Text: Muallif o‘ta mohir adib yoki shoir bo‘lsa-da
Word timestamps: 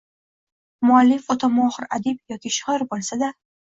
Muallif 0.89 1.29
o‘ta 1.37 1.51
mohir 1.59 1.87
adib 2.01 2.37
yoki 2.37 2.57
shoir 2.61 2.91
bo‘lsa-da 2.93 3.37